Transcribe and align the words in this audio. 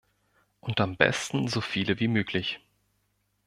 Und 0.61 0.81
am 0.81 0.97
besten 0.97 1.47
so 1.47 1.61
viele 1.61 1.99
wie 1.99 2.07
möglich. 2.07 2.59